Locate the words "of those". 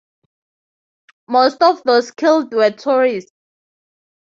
1.61-2.09